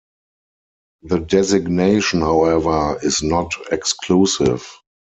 The 1.03 1.19
designation, 1.19 2.21
however, 2.21 2.97
is 3.03 3.21
not 3.21 3.53
exclusive. 3.71 4.67